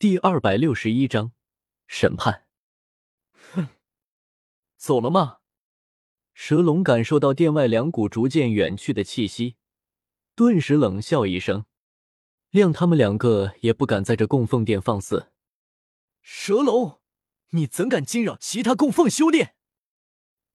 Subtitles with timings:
[0.00, 1.32] 第二百六十一章
[1.86, 2.46] 审判。
[3.52, 3.68] 哼，
[4.78, 5.40] 走了吗？
[6.32, 9.56] 蛇龙感受到殿外两股逐渐远去的气息，
[10.34, 11.66] 顿时冷笑一声，
[12.50, 15.32] 谅他们两个也不敢在这供奉殿放肆。
[16.22, 17.02] 蛇龙，
[17.50, 19.54] 你怎敢惊扰其他供奉修炼？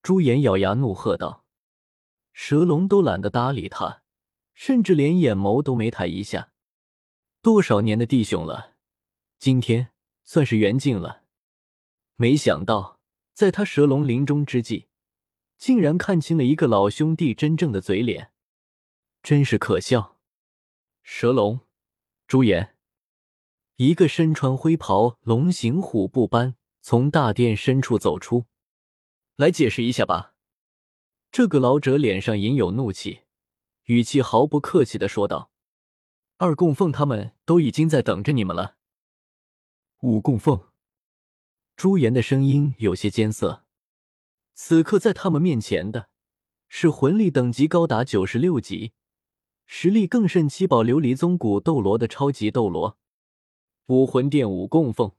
[0.02, 1.46] 朱颜咬牙怒喝道。
[2.34, 4.02] 蛇龙都懒得搭理他，
[4.56, 6.52] 甚至连眼眸都没抬一下。
[7.44, 8.74] 多少年的弟兄了。
[9.46, 9.92] 今天
[10.24, 11.22] 算是缘尽了，
[12.16, 13.00] 没想到
[13.32, 14.88] 在他蛇龙临终之际，
[15.56, 18.32] 竟然看清了一个老兄弟真正的嘴脸，
[19.22, 20.18] 真是可笑。
[21.04, 21.60] 蛇龙，
[22.26, 22.76] 朱颜，
[23.76, 28.48] 一个身穿灰袍、龙行虎步般从大殿深处走出
[29.36, 30.34] 来，解释一下吧。
[31.32, 33.20] 这个老者脸上隐有怒气，
[33.84, 35.52] 语气毫不客气的说道
[36.38, 38.78] ：“二供奉他们都已经在等着你们了。”
[40.02, 40.60] 五供奉，
[41.76, 43.64] 朱颜的声音有些艰涩。
[44.54, 46.10] 此刻在他们面前的
[46.68, 48.92] 是魂力等级高达九十六级，
[49.66, 52.98] 实力更胜七宝琉璃宗古斗罗的超级斗罗。
[53.88, 55.14] 武魂殿五供奉，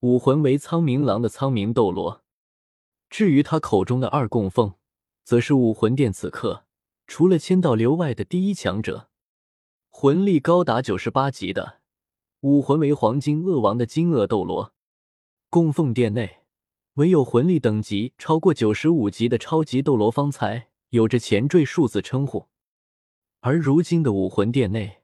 [0.00, 2.24] 武魂为苍明狼的苍明斗罗。
[3.08, 4.74] 至于他口中的二供奉，
[5.22, 6.66] 则是武魂殿此刻
[7.06, 9.08] 除了千道流外的第一强者，
[9.88, 11.80] 魂力高达九十八级的。
[12.44, 14.74] 武魂为黄金恶王的金恶斗罗，
[15.48, 16.40] 供奉殿内
[16.96, 22.46] 唯有魂力等级超过九十五级的超级斗罗方才有着前缀数字称呼，
[23.40, 24.98] 而如今的武魂殿内，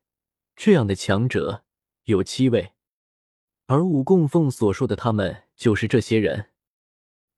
[0.54, 1.64] 这样的强者
[2.04, 2.72] 有七位，
[3.68, 6.50] 而武供奉所说的他们就是这些人。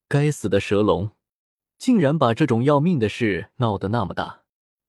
[0.09, 1.13] 该死的蛇龙，
[1.79, 4.43] 竟然把这种要命的事闹得那么大！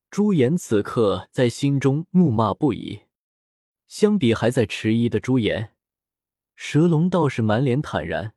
[0.10, 3.02] 朱颜此刻在心中怒骂不已。
[3.96, 5.76] 相比还在迟疑的朱颜，
[6.56, 8.34] 蛇龙倒是满脸坦然，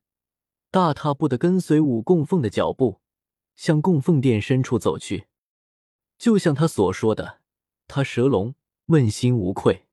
[0.71, 3.01] 大踏步的跟随武供奉的脚步，
[3.55, 5.29] 向供奉殿深处走去。
[6.19, 7.41] 就像他所说的，
[7.89, 8.55] 他蛇龙
[8.89, 9.87] 问心无愧。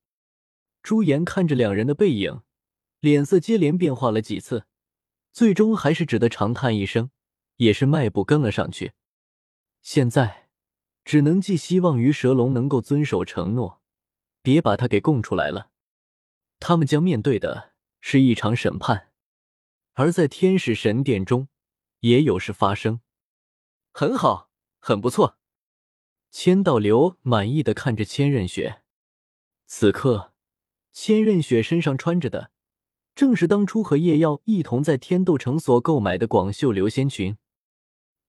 [0.81, 2.41] 朱颜看着两人的背影，
[2.99, 4.65] 脸色接连变化了几次，
[5.31, 7.09] 最终还是只得长叹一声，
[7.55, 8.91] 也是迈步跟了上去。
[9.81, 10.49] 现在，
[11.05, 13.81] 只能寄希望于蛇龙能够遵守承诺。
[14.43, 15.71] 别把他给供出来了，
[16.59, 17.71] 他们将面对的
[18.01, 19.09] 是一场审判，
[19.93, 21.47] 而在天使神殿中
[22.01, 22.99] 也有事发生。
[23.93, 25.39] 很好，很不错。
[26.29, 28.81] 千道流满意的看着千仞雪，
[29.65, 30.33] 此刻
[30.91, 32.51] 千仞雪身上穿着的
[33.15, 37.37] 正是当初和叶耀一同在天斗城所购买的广袖流仙裙。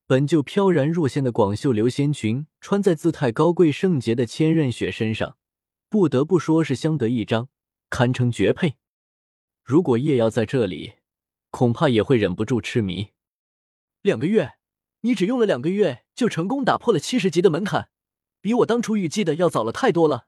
[0.07, 5.37] 本就飘然若仙的广袖流仙裙，穿在姿态高贵圣洁的千仞雪身上。
[5.95, 7.47] 不得不说是相得益彰，
[7.89, 8.75] 堪称绝配。
[9.63, 10.95] 如果叶耀在这里，
[11.51, 13.13] 恐怕也会忍不住痴迷。
[14.01, 14.55] 两个月，
[15.03, 17.87] 你只用了两个月就成功打破了七十级的门槛，
[18.41, 20.27] 比我当初预计的要早了太多了。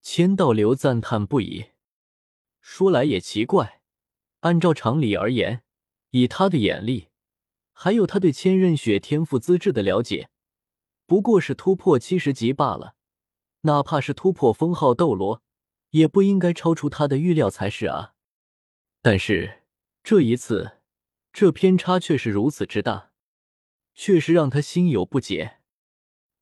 [0.00, 1.66] 千道流赞叹不已。
[2.62, 3.82] 说来也奇怪，
[4.40, 5.64] 按照常理而言，
[6.12, 7.08] 以他的眼力，
[7.74, 10.30] 还有他对千仞雪天赋资质的了解，
[11.04, 12.96] 不过是突破七十级罢了。
[13.62, 15.42] 哪怕是突破封号斗罗，
[15.90, 18.14] 也不应该超出他的预料才是啊！
[19.00, 19.62] 但是
[20.02, 20.78] 这一次，
[21.32, 23.10] 这偏差却是如此之大，
[23.94, 25.58] 确实让他心有不解。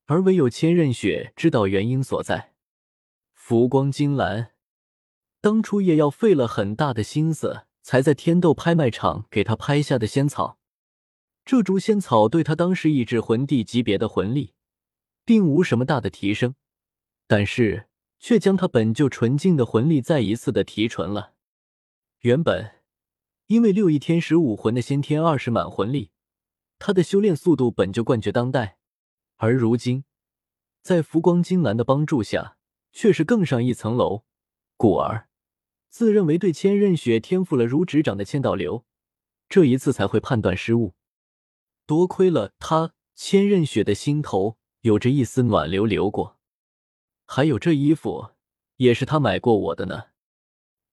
[0.07, 2.55] 而唯有千仞雪知道原因所在。
[3.33, 4.53] 浮光金兰，
[5.41, 10.59] 当初也要费了很大的心思，才在天斗拍卖场给他拍下的仙草。
[11.45, 14.55] 这株仙草对他当时抑制魂帝级别的魂力，
[15.25, 16.55] 并无什么大的提升。
[17.31, 17.87] 但是，
[18.19, 21.35] 却将他本就纯净的魂力再一次的提纯了。
[22.23, 22.83] 原本，
[23.47, 26.11] 因为六翼天使武魂的先天二十满魂力，
[26.81, 28.79] 他的修炼速度本就冠绝当代。
[29.37, 30.03] 而如今，
[30.83, 32.57] 在浮光金兰的帮助下，
[32.91, 34.25] 却是更上一层楼。
[34.77, 35.29] 故而，
[35.89, 38.85] 自认为对千仞雪天赋了如指掌的千道流，
[39.49, 40.95] 这一次才会判断失误。
[41.87, 46.40] 多亏了他，千仞雪的心头有着一丝暖流流过。
[47.33, 48.31] 还有这衣服，
[48.79, 50.07] 也是他买过我的呢。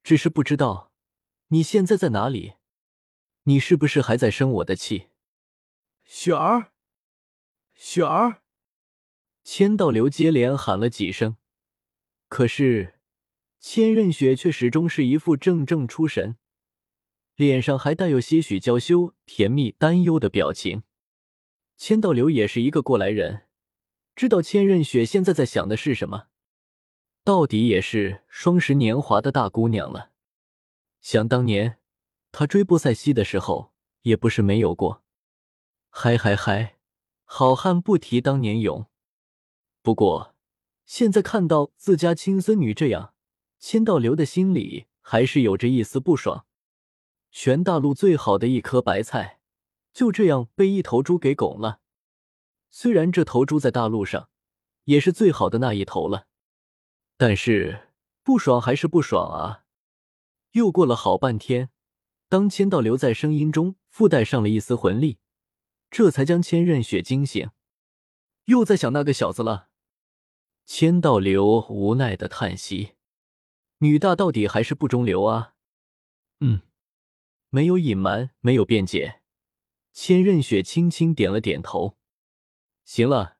[0.03, 0.91] 只是不知道
[1.47, 2.53] 你现在在哪里？
[3.45, 5.07] 你是不是还在生我的气？
[6.03, 6.73] 雪儿，
[7.73, 8.43] 雪儿！
[9.43, 11.37] 千道流接连喊了几声，
[12.27, 12.99] 可是
[13.59, 16.37] 千仞雪却始终是一副怔怔出神，
[17.33, 20.83] 脸上还带有些许娇羞、甜蜜、担忧的表情。
[21.77, 23.46] 千道流也是一个过来人。
[24.17, 26.25] 知道千仞雪现在在想的是什么？
[27.23, 30.09] 到底也是双十年华的大姑娘了。
[31.01, 31.77] 想当年，
[32.31, 35.03] 她追波塞西的时候，也不是没有过。
[35.91, 36.77] 嗨嗨嗨，
[37.25, 38.87] 好汉不提当年勇。
[39.83, 40.33] 不过，
[40.87, 43.13] 现在看到自家亲孙女这样，
[43.59, 46.47] 千道流的心里还是有着一丝不爽。
[47.29, 49.41] 全大陆最好的一颗白菜，
[49.93, 51.81] 就这样被一头猪给拱了。
[52.79, 54.29] 虽然这头猪在大陆上
[54.83, 56.27] 也是最好的那一头了，
[57.17, 57.89] 但是
[58.21, 59.65] 不爽还是不爽啊！
[60.51, 61.71] 又过了好半天，
[62.29, 65.17] 当千道流在声音中附带上了一丝魂力，
[65.89, 67.49] 这才将千仞雪惊醒。
[68.45, 69.69] 又在想那个小子了。
[70.67, 72.93] 千道流无奈的叹息
[73.81, 75.55] ：“女大到底还是不中留啊。”
[76.41, 76.61] 嗯，
[77.49, 79.23] 没有隐瞒，没有辩解，
[79.93, 81.96] 千仞雪轻轻点了点头。
[82.87, 83.37] 行了，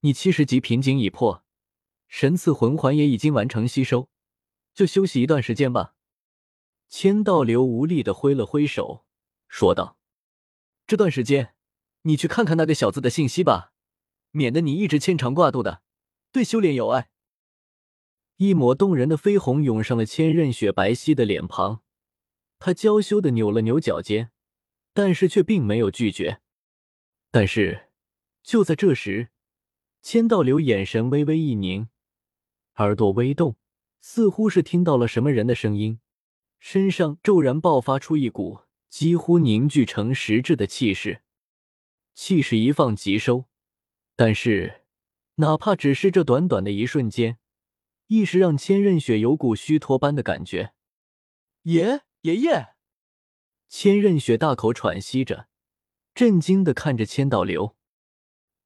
[0.00, 1.44] 你七十级瓶颈已破，
[2.08, 4.10] 神赐魂环也已经完成吸收，
[4.74, 5.94] 就休息一段时间吧。
[6.88, 9.06] 千道流无力的挥了挥手，
[9.46, 9.96] 说道
[10.88, 11.54] ：“这段时间，
[12.02, 13.72] 你去看看那个小子的信息吧，
[14.32, 15.82] 免得你一直牵肠挂肚的，
[16.32, 17.10] 对修炼有碍。”
[18.38, 21.84] 一抹动人的绯红涌上了千仞雪白皙的脸庞，
[22.58, 24.32] 她娇羞的扭了扭脚尖，
[24.92, 26.40] 但是却并没有拒绝。
[27.30, 27.86] 但是。
[28.42, 29.30] 就在这时，
[30.02, 31.88] 千道流眼神微微一凝，
[32.76, 33.56] 耳朵微动，
[34.00, 36.00] 似乎是听到了什么人的声音，
[36.58, 41.22] 身上骤然爆发出一股几乎凝聚成实质的气势，
[42.14, 43.44] 气势一放即收。
[44.16, 44.82] 但是，
[45.36, 47.38] 哪怕只是这短短的一瞬间，
[48.08, 50.72] 亦是让千仞雪有股虚脱般的感觉。
[51.62, 52.74] 爷爷爷，
[53.68, 55.48] 千仞雪大口喘息着，
[56.14, 57.76] 震惊的看着千道流。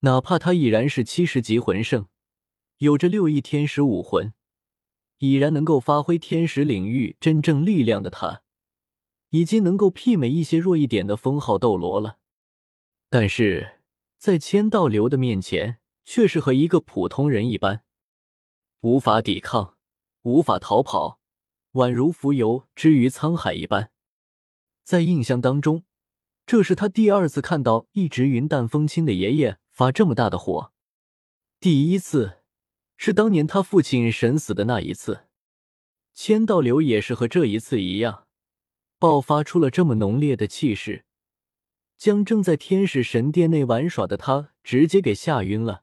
[0.04, 2.08] 哪怕他已然是七十级魂圣，
[2.76, 4.34] 有着六翼天使武魂，
[5.16, 8.42] 已然能够发挥天使领域真正力量的他，
[9.30, 12.18] 已经能够媲美一些弱一点的封号斗罗了。
[13.08, 13.80] 但是
[14.18, 17.82] 在千道流的面前，却是和一个普通人一般，
[18.82, 19.78] 无法抵抗，
[20.24, 21.18] 无法逃跑，
[21.72, 23.90] 宛如浮游之于沧海一般。
[24.84, 25.84] 在印象当中，
[26.44, 29.58] 这是他第二次看到一直云淡风轻的爷爷。
[29.74, 30.72] 发这么大的火，
[31.58, 32.38] 第一次
[32.96, 35.24] 是当年他父亲神死的那一次。
[36.12, 38.28] 千道流也是和这一次一样，
[39.00, 41.04] 爆发出了这么浓烈的气势，
[41.98, 45.82] 将正在天使神殿内玩耍的他直接给吓晕了。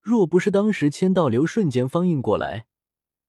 [0.00, 2.66] 若不是当时千道流瞬间方应过来，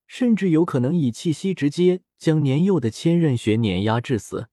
[0.08, 4.50] 甚至有可能以气息直接将年幼的千仞雪碾压致死。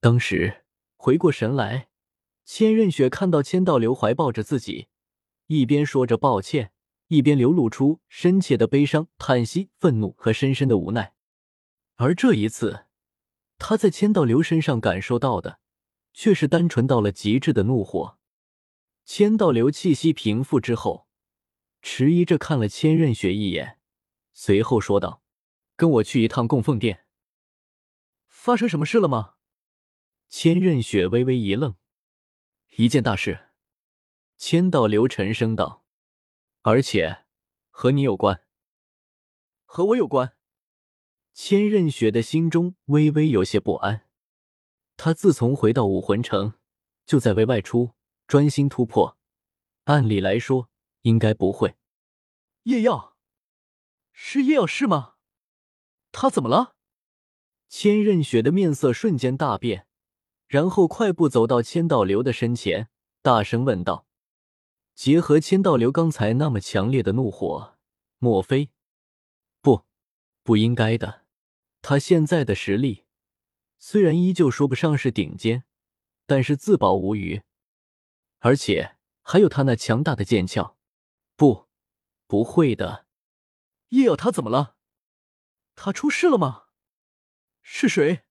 [0.00, 0.64] 当时
[0.96, 1.89] 回过神来。
[2.52, 4.88] 千仞雪看到千道流怀抱着自己，
[5.46, 6.72] 一边说着抱歉，
[7.06, 11.14] 一边流露出深切的悲伤、叹息、愤怒和深深的无奈。
[11.94, 12.86] 而这一次，
[13.56, 15.60] 他在千道流身上感受到的，
[16.12, 18.18] 却是单纯到了极致的怒火。
[19.04, 21.06] 千道流气息平复之后，
[21.82, 23.78] 迟疑着看了千仞雪一眼，
[24.32, 25.22] 随后说道
[25.76, 27.04] ：“跟我去一趟供奉殿。”
[28.26, 29.34] 发生什么事了吗？
[30.28, 31.76] 千仞雪微微一愣。
[32.76, 33.50] 一件大事，
[34.36, 35.84] 千道流沉声道
[36.62, 37.24] ：“而且
[37.68, 38.44] 和你有关，
[39.64, 40.36] 和我有关。”
[41.34, 44.08] 千仞雪的心中微微有些不安。
[44.96, 46.54] 他自从回到武魂城，
[47.04, 47.94] 就在为外出，
[48.26, 49.18] 专心突破。
[49.84, 50.70] 按理来说，
[51.02, 51.76] 应该不会。
[52.62, 53.16] 夜耀，
[54.12, 55.16] 是夜耀是吗？
[56.12, 56.76] 他怎么了？
[57.68, 59.88] 千仞雪的面色瞬间大变。
[60.50, 62.88] 然后快步走到千道流的身前，
[63.22, 64.08] 大声问道
[64.96, 67.78] ：“结合千道流刚才那么强烈的怒火，
[68.18, 68.70] 莫非？
[69.60, 69.84] 不，
[70.42, 71.24] 不应该的。
[71.82, 73.04] 他现在的实力
[73.78, 75.62] 虽然依旧说不上是顶尖，
[76.26, 77.44] 但是自保无虞，
[78.40, 80.76] 而且还有他那强大的剑鞘。
[81.36, 81.68] 不，
[82.26, 83.06] 不会的。
[83.90, 84.74] 叶耀他怎么了？
[85.76, 86.64] 他出事了吗？
[87.62, 88.22] 是谁？”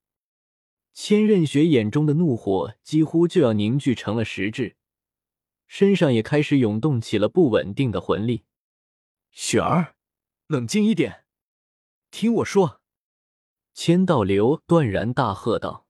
[1.01, 4.75] 千仞雪眼中的怒火几乎就要凝聚成了实质，
[5.65, 8.43] 身上也开始涌动起了不稳定的魂力。
[9.31, 9.95] 雪儿，
[10.47, 11.23] 冷静一点，
[12.11, 12.81] 听我说。”
[13.73, 15.87] 千道流断然大喝道。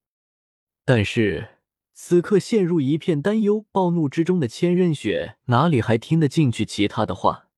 [0.85, 1.57] 但是
[1.93, 7.49] 此刻陷入一片担忧、暴怒之中的千仞雪哪里还听得进去其他的话？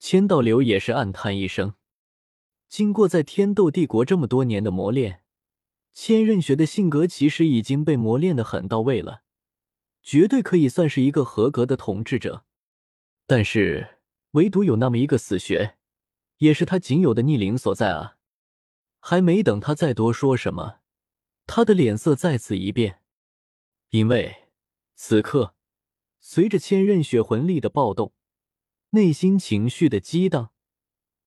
[0.00, 1.74] 千道流也是暗叹一声，
[2.68, 5.20] 经过在天斗帝国这么多年的磨练。
[5.94, 9.22] 千仞雪的性格其实已经被磨练的很到位了，
[10.02, 12.44] 绝对可以算是一个合格的统治者。
[13.26, 14.00] 但是
[14.32, 15.76] 唯独有那么一个死穴，
[16.38, 18.16] 也是他仅有的逆鳞所在啊！
[18.98, 20.80] 还没等他再多说什么，
[21.46, 23.00] 他的脸色再次一变，
[23.90, 24.48] 因为
[24.96, 25.54] 此刻
[26.18, 28.12] 随着千仞雪魂力的暴动，
[28.90, 30.50] 内心情绪的激荡，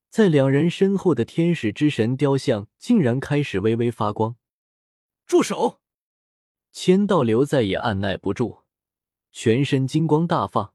[0.09, 4.35] 在两人身后的天使之神雕像竟然开始微微发光。
[5.27, 5.81] 住手！
[6.71, 8.63] 千道流再也按耐不住，
[9.33, 10.73] 全身金光大放，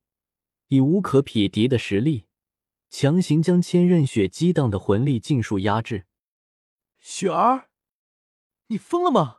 [0.69, 2.27] 以无可匹敌的实力，
[2.91, 6.05] 强行将千仞雪激荡的魂力尽数压制。
[6.99, 7.71] 雪儿，
[8.67, 9.39] 你疯了吗？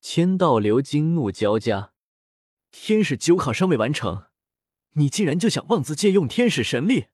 [0.00, 1.92] 千道流惊怒交加，
[2.70, 4.28] 天使九考尚未完成，
[4.92, 7.08] 你竟然就想妄自借用天使神力？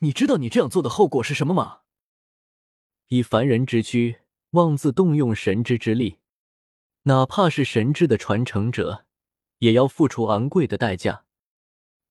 [0.00, 1.80] 你知道你这样做的后果是什么吗？
[3.08, 4.21] 以凡人之躯
[4.52, 6.18] 妄自动用神之之力，
[7.04, 9.06] 哪怕是神之的传承者，
[9.58, 11.24] 也要付出昂贵的代价。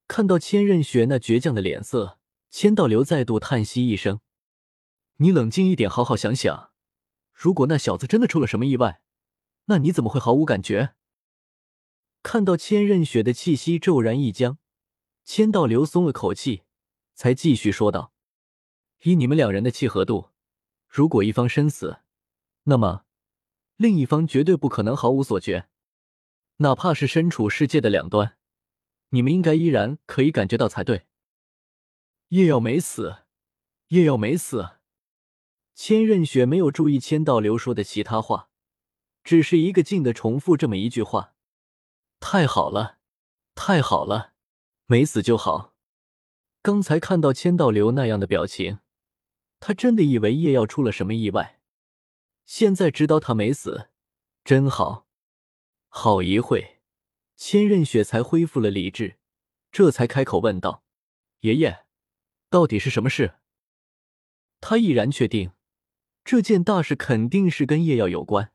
[0.08, 2.18] 看到千仞雪那倔强的脸色，
[2.50, 4.22] 千道流再度叹息一声。
[5.18, 6.72] 你冷静一点，好好想想。
[7.32, 9.04] 如果那小子真的出了什么意外，
[9.66, 10.96] 那你怎么会毫无感觉？
[12.24, 14.58] 看到千仞雪的气息骤然一僵，
[15.24, 16.64] 千道流松了口气，
[17.14, 18.12] 才继续说道
[19.06, 20.32] ：“以你们两人的契合度，
[20.88, 22.01] 如果一方身死，
[22.64, 23.06] 那么
[23.78, 25.68] 另一方绝对不可能毫无所觉。
[26.58, 28.38] 哪怕是身处世界的两端，
[29.10, 31.08] 你们应该依然可以感觉到才对。”
[32.30, 33.24] 叶耀没死，
[33.88, 34.78] 叶耀没死。
[35.74, 38.50] 千仞雪没有注意千道流说的其他话，
[39.24, 41.34] 只是一个劲的重复这么一句话
[42.22, 43.00] ：“太好了，
[43.56, 44.34] 太好了，
[44.86, 45.74] 没死就好。”
[46.62, 48.80] 刚才看到千道流那样的表情，
[49.60, 51.61] 他真的以为叶耀出了什么意外。
[52.46, 53.90] 现在知道他没死，
[54.44, 55.08] 真好。
[55.88, 56.82] 好一会，
[57.36, 59.18] 千仞雪才恢复了理智，
[59.72, 60.84] 这才开口问道
[61.42, 61.86] ：“爷爷，
[62.50, 63.36] 到底是什么事？”
[64.62, 65.52] 他毅然确定。
[66.24, 68.54] 这件大事肯定是跟叶耀有关。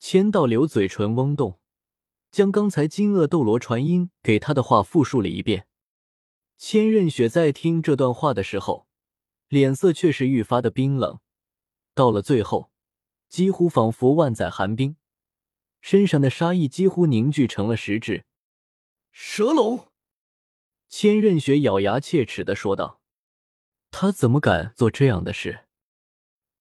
[0.00, 1.60] 千道流嘴唇嗡动，
[2.32, 5.68] 将刚才金鳄斗罗传音给他的话复述了一遍。
[6.58, 8.88] 千仞雪在听这段话的时候，
[9.46, 11.20] 脸色却是愈发的冰冷。
[11.94, 12.72] 到了最后，
[13.34, 14.94] 几乎仿佛万载寒冰，
[15.80, 18.26] 身上的杀意几乎凝聚成了实质。
[19.10, 19.88] 蛇龙，
[20.88, 23.00] 千仞雪咬牙切齿的说道
[23.90, 25.64] ：“他怎么敢做这样的事？”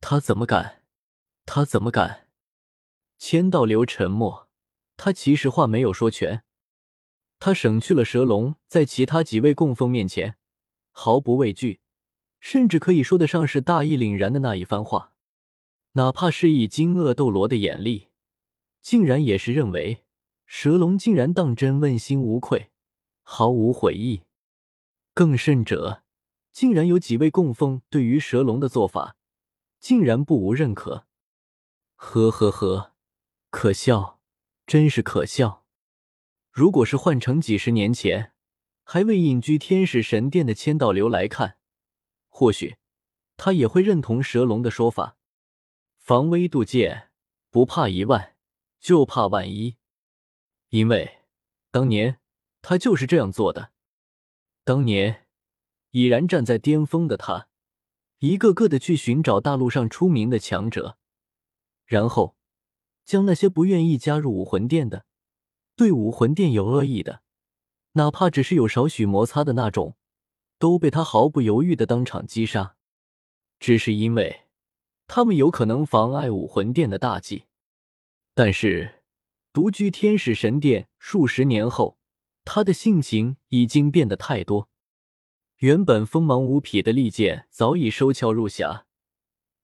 [0.02, 0.82] 他怎么敢？
[1.46, 2.28] 他怎么敢？
[3.20, 4.50] 千道流沉默，
[4.98, 6.44] 他其实话没有说全。
[7.38, 10.38] 他省去了蛇龙在其他几位供奉面前
[10.90, 11.82] 毫不畏惧，
[12.40, 15.13] 甚至可以说得上是大义凛然的那一番话。
[15.94, 18.10] 哪怕是以金鳄斗罗的眼力，
[18.82, 20.04] 竟然也是认为
[20.46, 22.72] 蛇龙竟然当真问心无愧，
[23.22, 24.24] 毫无悔意。
[25.14, 26.04] 更甚者，
[26.52, 29.16] 竟然有几位供奉对于蛇龙的做法。
[29.80, 31.08] 竟然不无认可，
[31.96, 32.94] 呵呵呵，
[33.50, 34.22] 可笑，
[34.66, 35.66] 真是可笑。
[36.50, 38.32] 如果是换成几十年前，
[38.86, 41.58] 还未隐居天使神殿的千道流来看，
[42.30, 42.78] 或许
[43.36, 45.18] 他也会认同蛇龙的说法：
[46.04, 47.12] 防微杜渐，
[47.50, 48.36] 不怕一万，
[48.78, 49.78] 就怕万一。
[50.68, 51.20] 因为
[51.72, 52.20] 当年
[52.62, 53.72] 他就是这样做的。
[54.66, 55.28] 当年
[55.92, 57.48] 已然站在巅峰的他。
[58.20, 60.98] 一个个的去寻找大陆上出名的强者，
[61.86, 62.36] 然后
[63.06, 65.06] 将那些不愿意加入武魂殿的、
[65.78, 67.22] 对武魂殿有恶意的，
[67.94, 69.96] 哪怕只是有少许摩擦的那种，
[70.60, 72.76] 都被他毫不犹豫的当场击杀。
[73.58, 74.42] 只是因为
[75.08, 77.46] 他们有可能妨碍武魂殿的大计。
[78.34, 79.04] 但是
[79.52, 81.98] 独居天使神殿数十年后，
[82.44, 84.70] 他的性情已经变得太多。
[85.58, 88.84] 原本锋芒无匹的利剑早已收鞘入匣，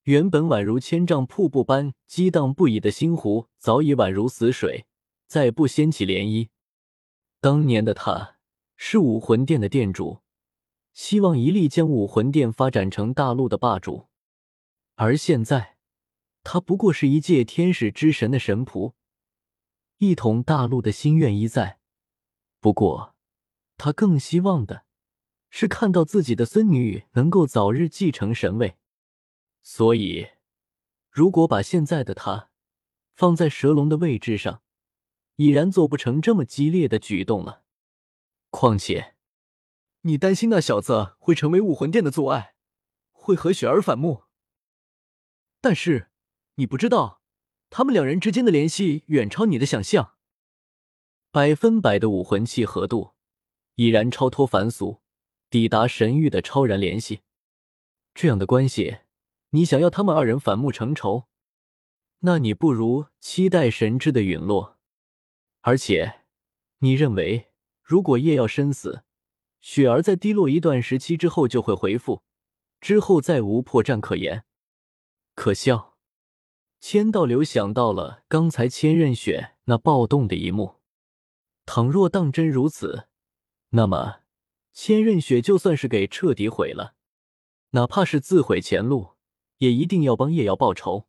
[0.04, 4.86] 原本宛如千丈瀑布般激荡不已的星湖早已宛如死水，
[5.28, 6.50] 再不掀起涟漪。
[7.42, 8.38] 当年的他
[8.78, 10.20] 是武魂殿的殿主，
[10.94, 14.09] 希望一力将武魂殿发展成大陆的霸主，
[15.02, 15.78] 而现在
[16.44, 18.96] 他不过是一介天使之神的神仆，
[20.00, 21.80] 一统大陆的心愿依在，
[22.60, 23.16] 不过
[23.78, 24.84] 他更希望的。
[25.50, 28.78] 是看到自己的孙女能够早日继承神位，
[29.64, 30.28] 所以
[31.10, 32.52] 如果把现在的他
[33.16, 34.62] 放在蛇龙的位置上，
[35.38, 37.64] 已然做不成这么激烈的举动了。
[38.50, 39.16] 况且，
[40.02, 42.54] 你担心那小子会成为武魂殿的阻碍，
[43.12, 44.26] 会和雪儿反目。
[45.62, 46.10] 但是
[46.56, 47.22] 你不知道，
[47.70, 50.16] 他们两人之间的联系远超你的想象，
[51.32, 53.14] 百分百的武魂契合度
[53.76, 55.02] 已然超脱凡俗。
[55.52, 57.22] 抵达神域的超然联系，
[58.14, 59.00] 这样的关系
[59.50, 61.24] 你想要他们二人反目成仇，
[62.20, 64.78] 那你不如期待神之的陨落。
[65.62, 66.22] 而且，
[66.82, 67.48] 你认为
[67.82, 69.04] 如果叶耀身死，
[69.60, 72.22] 雪儿在低落一段时期之后就会恢复，
[72.80, 74.46] 之后再无破绽可言？
[75.40, 75.96] 可笑！
[76.82, 80.82] 千道流想到了刚才千仞雪那暴动的一幕，
[81.66, 83.08] 倘若当真如此，
[83.70, 84.24] 那么
[84.74, 86.94] 千仞雪就算是给彻底毁了，
[87.70, 89.12] 哪怕是自毁前路。
[89.60, 91.08] 也一定要帮叶瑶报仇，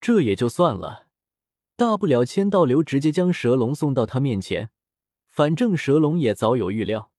[0.00, 1.06] 这也就算了，
[1.76, 4.70] 大不了千道流直接将蛇龙送到他面前，
[5.28, 7.12] 反正蛇龙也早有预料。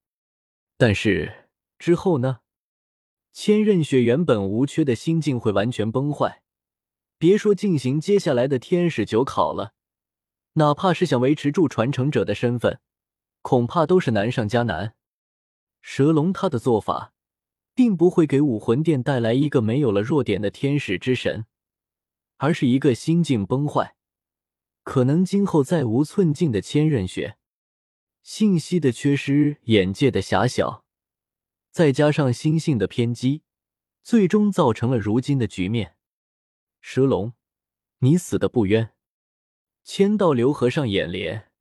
[0.75, 2.41] 但是之后呢？
[3.41, 6.43] 千仞雪原本无缺的心境会完全崩坏，
[7.17, 9.71] 别说进行接下来的天使九考了，
[10.55, 12.81] 哪怕是想维持住传承者的身份，
[13.41, 14.93] 恐怕都是难上加难。
[15.81, 17.13] 蛇龙他的做法。
[17.73, 21.45] 并不会给武魂殿带来一个没有了弱点的天使之神，
[22.35, 23.95] 而是一个心境崩坏，
[24.83, 27.37] 可能今后再无寸进的千仞雪。
[28.21, 30.83] 信息的缺失，眼界的狭小，
[31.71, 33.43] 再加上心性的偏激，
[34.03, 35.95] 最终造成了如今的局面。
[36.81, 37.33] 蛇龙，
[37.99, 38.93] 你死的不冤。
[39.83, 41.51] 千道流合上眼帘，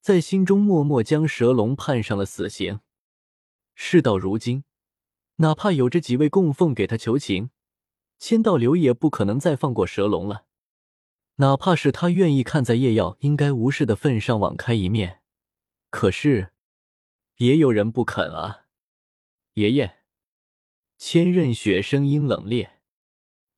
[0.00, 2.80] 在心中默默将蛇龙判上了死刑。
[3.74, 4.64] 事到如今。
[5.38, 7.50] 哪怕有着几位供奉给他求情，
[8.18, 10.46] 千道流也不可能再放过蛇龙了。
[11.34, 15.20] 哪怕是他愿意看在叶耀应该无事的份上网开一面，
[15.90, 16.54] 可是
[17.36, 18.65] 也有人不肯啊。
[19.56, 20.04] 爷爷，
[20.98, 22.72] 千仞雪声音冷冽，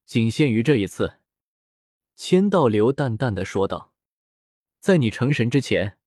[0.07, 1.19] 仅限于这一次。
[2.15, 3.93] 千道流淡淡的说道
[4.79, 5.99] ：“在你成神之前，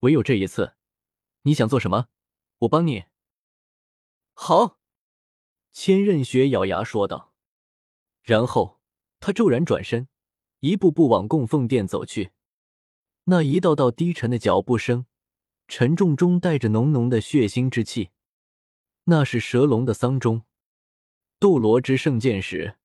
[0.00, 0.74] 唯有这一次。
[1.44, 2.08] 你想做什么？
[2.58, 3.04] 我帮你。”
[4.36, 4.78] 好。
[5.72, 7.32] 千仞雪咬牙说道，
[8.22, 8.82] 然后
[9.18, 10.08] 他骤然转身，
[10.60, 12.32] 一步步往供奉殿走去。
[13.24, 15.06] 那一道道低沉的脚步声，
[15.66, 18.10] 沉重中带着浓浓的血腥之气。
[19.10, 20.42] 那是蛇龙的丧钟。
[21.40, 22.76] 斗罗之圣剑时，